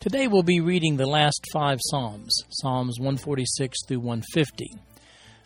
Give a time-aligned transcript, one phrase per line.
[0.00, 4.74] Today we'll be reading the last five Psalms, Psalms 146 through 150.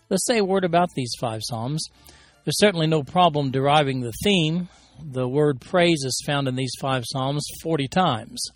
[0.09, 1.85] Let's say a word about these five Psalms.
[2.45, 4.69] There's certainly no problem deriving the theme.
[5.03, 8.47] The word praise is found in these five Psalms 40 times.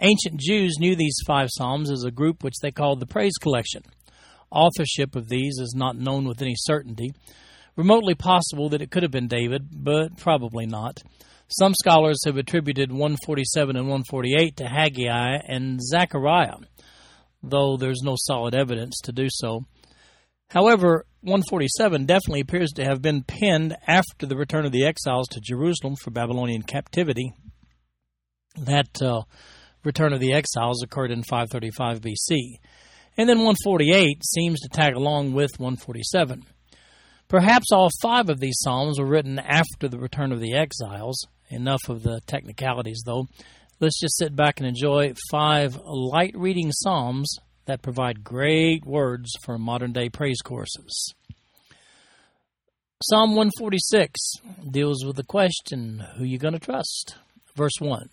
[0.00, 3.84] Ancient Jews knew these five Psalms as a group which they called the Praise Collection.
[4.50, 7.14] Authorship of these is not known with any certainty.
[7.74, 11.00] Remotely possible that it could have been David, but probably not.
[11.48, 16.56] Some scholars have attributed 147 and 148 to Haggai and Zechariah,
[17.42, 19.64] though there's no solid evidence to do so.
[20.50, 25.40] However, 147 definitely appears to have been penned after the return of the exiles to
[25.40, 27.32] Jerusalem for Babylonian captivity.
[28.56, 29.22] That uh,
[29.84, 32.58] return of the exiles occurred in 535 BC.
[33.16, 36.44] And then 148 seems to tag along with 147.
[37.26, 41.26] Perhaps all five of these psalms were written after the return of the exiles.
[41.50, 43.26] Enough of the technicalities, though.
[43.80, 47.32] Let's just sit back and enjoy five light reading psalms
[47.66, 51.14] that provide great words for modern day praise courses.
[53.04, 54.20] Psalm 146
[54.68, 57.14] deals with the question, Who you going to trust?
[57.54, 58.08] Verse 1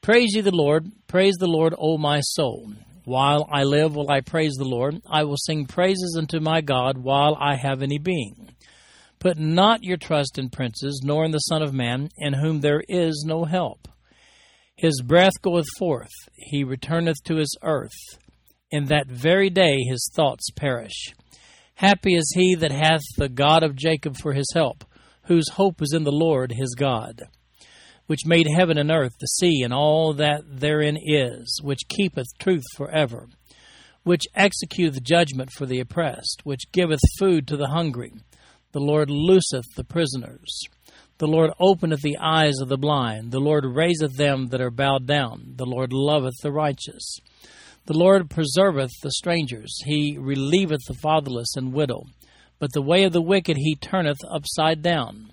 [0.00, 2.72] Praise ye the Lord, praise the Lord, O my soul.
[3.04, 5.00] While I live, will I praise the Lord.
[5.08, 8.53] I will sing praises unto my God while I have any being.
[9.24, 12.82] Put not your trust in princes, nor in the Son of Man, in whom there
[12.90, 13.88] is no help.
[14.76, 18.18] His breath goeth forth, he returneth to his earth.
[18.70, 21.14] In that very day his thoughts perish.
[21.76, 24.84] Happy is he that hath the God of Jacob for his help,
[25.22, 27.22] whose hope is in the Lord his God
[28.06, 32.64] which made heaven and earth, the sea, and all that therein is, which keepeth truth
[32.76, 33.28] for ever,
[34.02, 38.12] which executeth judgment for the oppressed, which giveth food to the hungry.
[38.74, 40.58] The Lord looseth the prisoners.
[41.18, 43.30] The Lord openeth the eyes of the blind.
[43.30, 45.52] The Lord raiseth them that are bowed down.
[45.54, 47.18] The Lord loveth the righteous.
[47.86, 49.72] The Lord preserveth the strangers.
[49.84, 52.02] He relieveth the fatherless and widow.
[52.58, 55.30] But the way of the wicked he turneth upside down.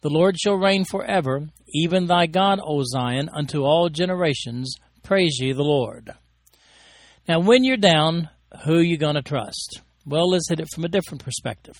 [0.00, 4.74] The Lord shall reign for ever, even thy God, O Zion, unto all generations.
[5.02, 6.14] Praise ye the Lord.
[7.28, 8.30] Now, when you're down,
[8.64, 9.82] who you going to trust?
[10.06, 11.78] Well, let's hit it from a different perspective.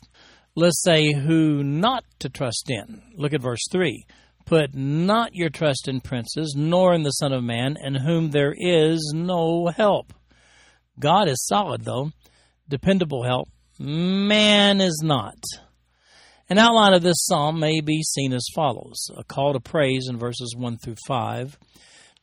[0.54, 3.02] Let's say who not to trust in.
[3.14, 4.04] Look at verse 3.
[4.44, 8.54] Put not your trust in princes, nor in the Son of Man, in whom there
[8.56, 10.12] is no help.
[10.98, 12.10] God is solid, though,
[12.68, 13.48] dependable help.
[13.78, 15.38] Man is not.
[16.50, 20.18] An outline of this psalm may be seen as follows a call to praise in
[20.18, 21.58] verses 1 through 5,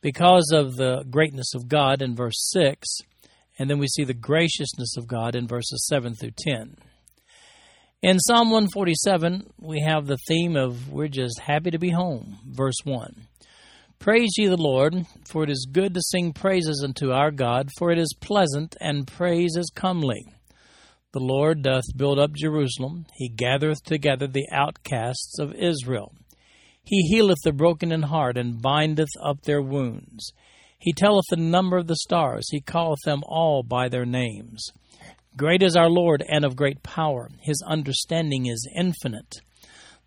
[0.02, 2.98] because of the greatness of God in verse 6,
[3.58, 6.76] and then we see the graciousness of God in verses 7 through 10.
[8.02, 12.76] In Psalm 147, we have the theme of we're just happy to be home, verse
[12.84, 13.26] 1.
[13.98, 17.90] Praise ye the Lord, for it is good to sing praises unto our God, for
[17.90, 20.22] it is pleasant, and praise is comely.
[21.12, 26.12] The Lord doth build up Jerusalem, he gathereth together the outcasts of Israel.
[26.84, 30.34] He healeth the broken in heart, and bindeth up their wounds.
[30.78, 34.66] He telleth the number of the stars, he calleth them all by their names.
[35.36, 37.28] Great is our Lord, and of great power.
[37.42, 39.40] His understanding is infinite.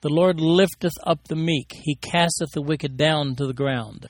[0.02, 4.08] The Lord lifteth up the meek, he casteth the wicked down to the ground.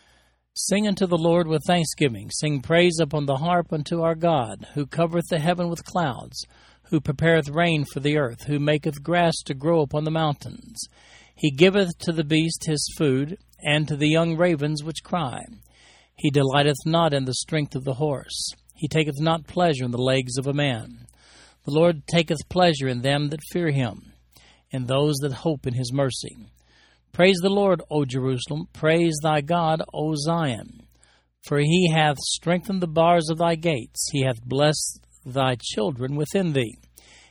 [0.53, 4.85] Sing unto the Lord with thanksgiving, sing praise upon the harp unto our God, who
[4.85, 6.45] covereth the heaven with clouds
[6.89, 10.81] who prepareth rain for the earth, who maketh grass to grow upon the mountains.
[11.35, 15.41] He giveth to the beast his food, and to the young ravens which cry.
[16.15, 18.51] He delighteth not in the strength of the horse.
[18.79, 21.05] He taketh not pleasure in the legs of a man.
[21.65, 24.13] The Lord taketh pleasure in them that fear him,
[24.71, 26.37] in those that hope in his mercy.
[27.11, 28.69] Praise the Lord, O Jerusalem.
[28.71, 30.83] Praise thy God, O Zion.
[31.43, 34.07] For he hath strengthened the bars of thy gates.
[34.13, 36.77] He hath blessed thy children within thee.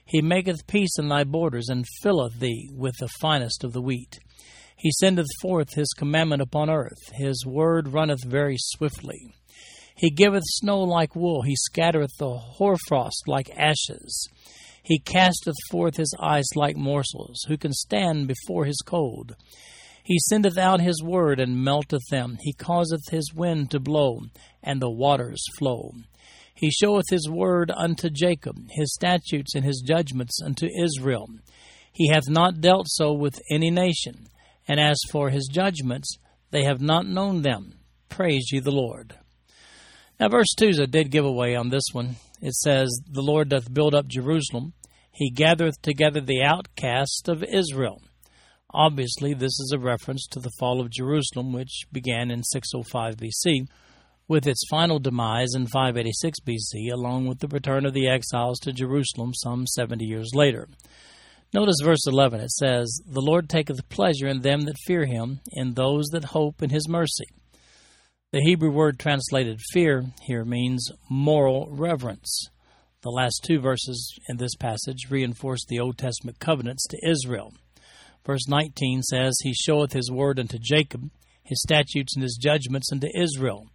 [0.05, 4.19] He maketh peace in thy borders, and filleth thee with the finest of the wheat.
[4.77, 9.33] He sendeth forth his commandment upon earth, his word runneth very swiftly.
[9.99, 14.29] He giveth snow like wool, he scattereth the hoarfrost like ashes.
[14.81, 17.45] He casteth forth his ice like morsels.
[17.49, 19.35] Who can stand before his cold?
[20.05, 22.39] He sendeth out his word and melteth them.
[22.41, 24.21] He causeth his wind to blow,
[24.63, 25.91] and the waters flow.
[26.55, 31.29] He showeth his word unto Jacob, his statutes and his judgments unto Israel.
[31.93, 34.29] He hath not dealt so with any nation,
[34.69, 36.17] and as for his judgments,
[36.53, 37.81] they have not known them.
[38.09, 39.17] Praise ye the Lord.
[40.21, 42.17] Now, verse 2 is a dead giveaway on this one.
[42.41, 44.73] It says, The Lord doth build up Jerusalem,
[45.13, 48.03] he gathereth together the outcast of Israel.
[48.75, 53.67] Obviously, this is a reference to the fall of Jerusalem, which began in 605 BC,
[54.27, 58.73] with its final demise in 586 BC, along with the return of the exiles to
[58.73, 60.69] Jerusalem some 70 years later.
[61.55, 62.41] Notice verse 11.
[62.41, 66.63] It says, The Lord taketh pleasure in them that fear him, in those that hope
[66.63, 67.27] in his mercy.
[68.31, 72.51] The Hebrew word translated fear here means moral reverence.
[73.01, 77.55] The last two verses in this passage reinforce the Old Testament covenants to Israel.
[78.27, 81.09] Verse 19 says, He showeth His word unto Jacob,
[81.43, 83.71] His statutes and His judgments unto Israel.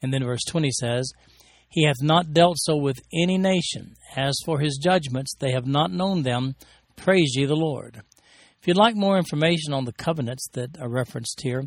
[0.00, 1.10] And then verse 20 says,
[1.68, 3.96] He hath not dealt so with any nation.
[4.14, 6.54] As for His judgments, they have not known them.
[6.94, 8.02] Praise ye the Lord.
[8.60, 11.64] If you'd like more information on the covenants that are referenced here,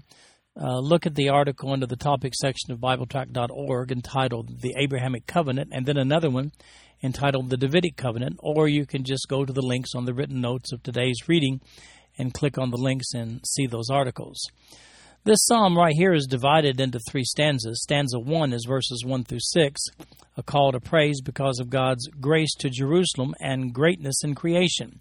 [0.61, 5.69] uh, look at the article under the topic section of BibleTrack.org entitled The Abrahamic Covenant,
[5.71, 6.51] and then another one
[7.01, 10.41] entitled The Davidic Covenant, or you can just go to the links on the written
[10.41, 11.61] notes of today's reading
[12.17, 14.41] and click on the links and see those articles.
[15.23, 17.81] This psalm right here is divided into three stanzas.
[17.83, 19.81] Stanza 1 is verses 1 through 6,
[20.37, 24.99] a call to praise because of God's grace to Jerusalem and greatness in creation.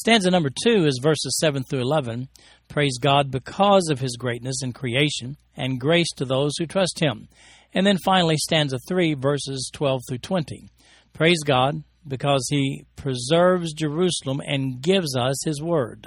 [0.00, 2.30] Stanza number 2 is verses 7 through 11,
[2.68, 7.28] praise God because of his greatness in creation and grace to those who trust him.
[7.74, 10.70] And then finally, stanza 3, verses 12 through 20.
[11.12, 16.06] Praise God because he preserves Jerusalem and gives us his word.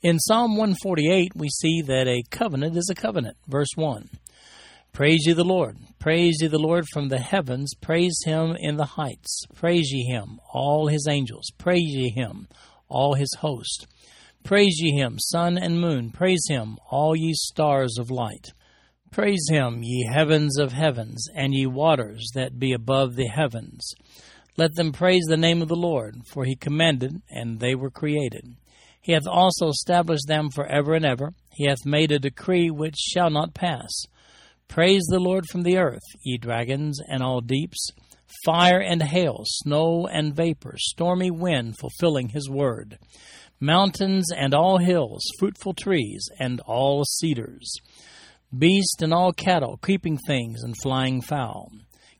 [0.00, 3.36] In Psalm 148, we see that a covenant is a covenant.
[3.48, 4.10] Verse 1
[4.92, 5.76] Praise ye the Lord.
[5.98, 7.72] Praise ye the Lord from the heavens.
[7.80, 9.42] Praise him in the heights.
[9.56, 11.50] Praise ye him, all his angels.
[11.58, 12.46] Praise ye him,
[12.92, 13.86] all his host.
[14.44, 16.10] Praise ye him, sun and moon.
[16.10, 18.52] Praise him, all ye stars of light.
[19.10, 23.94] Praise him, ye heavens of heavens, and ye waters that be above the heavens.
[24.56, 28.56] Let them praise the name of the Lord, for he commanded, and they were created.
[29.00, 31.32] He hath also established them for ever and ever.
[31.50, 33.90] He hath made a decree which shall not pass.
[34.68, 37.90] Praise the Lord from the earth, ye dragons and all deeps,
[38.44, 42.98] fire and hail, snow and vapor, stormy wind fulfilling his word,
[43.60, 47.72] mountains and all hills, fruitful trees and all cedars,
[48.56, 51.70] beast and all cattle, creeping things and flying fowl,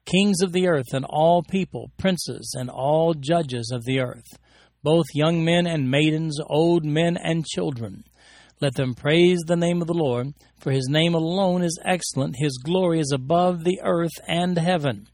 [0.05, 4.39] kings of the earth and all people, princes and all judges of the earth.
[4.83, 8.03] Both young men and maidens, old men and children.
[8.61, 12.59] Let them praise the name of the Lord, for his name alone is excellent, his
[12.65, 15.09] glory is above the earth and heaven.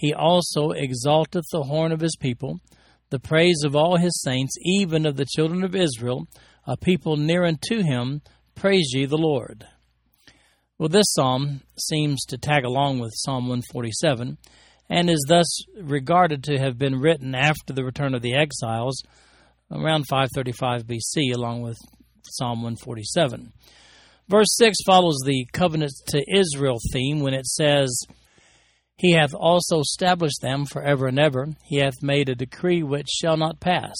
[0.00, 2.60] He also exalteth the horn of his people,
[3.10, 6.26] the praise of all his saints, even of the children of Israel,
[6.66, 8.22] a people near unto him.
[8.54, 9.66] Praise ye the Lord.
[10.78, 14.38] Well, this psalm seems to tag along with Psalm 147
[14.88, 19.02] and is thus regarded to have been written after the return of the exiles
[19.70, 21.76] around 535 BC, along with
[22.22, 23.52] Psalm 147.
[24.28, 28.02] Verse 6 follows the covenant to Israel theme when it says,
[29.00, 31.46] He hath also established them for ever and ever.
[31.64, 33.96] He hath made a decree which shall not pass.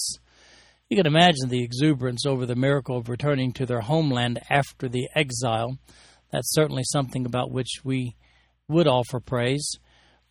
[0.89, 5.09] You can imagine the exuberance over the miracle of returning to their homeland after the
[5.15, 5.79] exile.
[6.31, 8.15] That's certainly something about which we
[8.67, 9.67] would offer praise.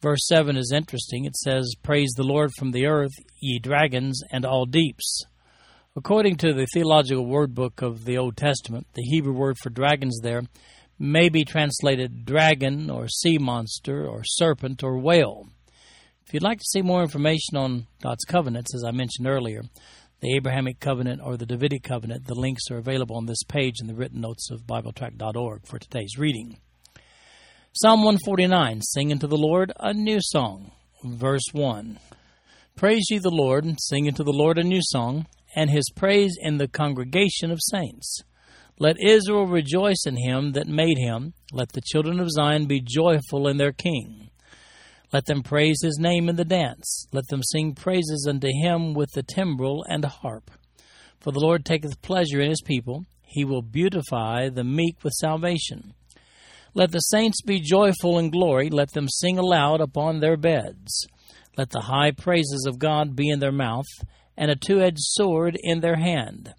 [0.03, 1.25] Verse 7 is interesting.
[1.25, 5.25] It says, Praise the Lord from the earth, ye dragons and all deeps.
[5.97, 10.21] According to the Theological Word Book of the Old Testament, the Hebrew word for dragons
[10.23, 10.43] there
[11.01, 15.49] may be translated dragon or sea monster or serpent or whale.
[16.27, 19.63] If you'd like to see more information on God's covenants, as I mentioned earlier,
[20.21, 23.87] the Abrahamic covenant or the Davidic covenant, the links are available on this page in
[23.87, 26.59] the written notes of BibleTrack.org for today's reading.
[27.73, 30.73] Psalm 149 Sing unto the Lord a new song.
[31.03, 31.99] Verse 1
[32.77, 35.27] Praise ye the Lord, sing unto the Lord a new song,
[35.57, 38.23] and his praise in the congregation of saints.
[38.83, 41.35] Let Israel rejoice in him that made him.
[41.53, 44.31] Let the children of Zion be joyful in their king.
[45.13, 47.07] Let them praise his name in the dance.
[47.13, 50.51] Let them sing praises unto him with the timbrel and harp.
[51.21, 53.05] For the Lord taketh pleasure in his people.
[53.27, 55.93] He will beautify the meek with salvation.
[56.73, 58.71] Let the saints be joyful in glory.
[58.71, 61.07] Let them sing aloud upon their beds.
[61.55, 63.85] Let the high praises of God be in their mouth,
[64.39, 66.55] and a two edged sword in their hand,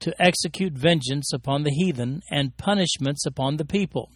[0.00, 4.10] to execute vengeance upon the heathen and punishments upon the people,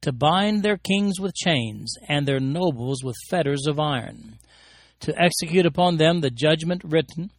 [0.00, 4.38] to bind their kings with chains and their nobles with fetters of iron,
[5.00, 7.30] to execute upon them the judgment written.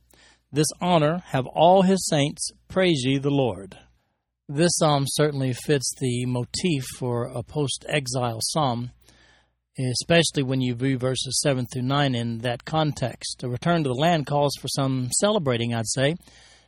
[0.52, 3.78] This honor have all his saints, praise ye the Lord.
[4.48, 8.92] This psalm certainly fits the motif for a post exile psalm,
[9.78, 13.44] especially when you view verses 7 through 9 in that context.
[13.44, 16.16] A return to the land calls for some celebrating, I'd say,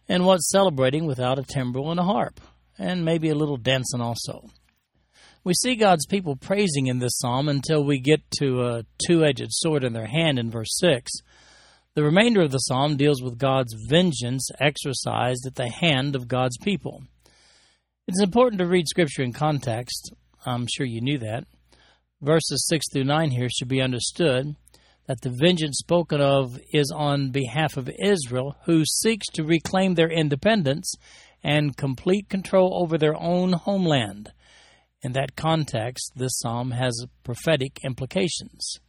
[0.08, 2.40] and what's celebrating without a timbrel and a harp,
[2.78, 4.50] and maybe a little dancing also.
[5.44, 9.48] We see God's people praising in this psalm until we get to a two edged
[9.50, 11.12] sword in their hand in verse 6.
[11.96, 16.58] The remainder of the psalm deals with God's vengeance exercised at the hand of God's
[16.58, 17.04] people.
[18.08, 20.14] It's important to read Scripture in context.
[20.46, 21.46] I'm sure you knew that.
[22.22, 24.56] Verses 6 through 9 here should be understood
[25.08, 30.10] that the vengeance spoken of is on behalf of Israel, who seeks to reclaim their
[30.10, 30.94] independence
[31.44, 34.32] and complete control over their own homeland.
[35.02, 38.80] In that context, this psalm has prophetic implications.